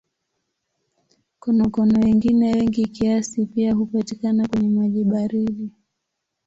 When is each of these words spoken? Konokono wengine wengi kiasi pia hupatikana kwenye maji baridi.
Konokono 1.39 1.99
wengine 1.99 2.53
wengi 2.53 2.85
kiasi 2.87 3.45
pia 3.45 3.73
hupatikana 3.73 4.47
kwenye 4.47 4.69
maji 4.69 5.03
baridi. 5.03 5.71